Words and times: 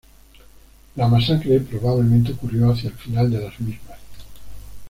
La 0.95 1.07
masacre 1.07 1.59
probablemente 1.61 2.31
ocurrió 2.31 2.71
hacia 2.71 2.89
el 2.89 2.95
final 2.95 3.29
de 3.29 3.39
las 3.43 3.59
mismas. 3.59 3.99